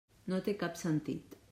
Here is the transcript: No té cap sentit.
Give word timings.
No 0.33 0.39
té 0.47 0.55
cap 0.63 0.81
sentit. 0.83 1.41